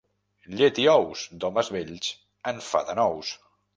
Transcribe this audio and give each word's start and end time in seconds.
Llet 0.59 0.79
i 0.83 0.85
ous 0.93 1.25
d'homes 1.43 1.69
vells 1.75 2.09
en 2.53 2.63
fa 2.71 2.83
de 2.89 2.97
nous. 3.03 3.35